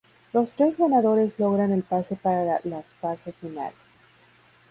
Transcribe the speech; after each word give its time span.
Los 0.33 0.55
tres 0.55 0.79
ganadores 0.79 1.37
logran 1.37 1.71
el 1.71 1.83
pase 1.83 2.15
para 2.15 2.59
la 2.63 2.81
fase 2.99 3.33
final. 3.33 3.71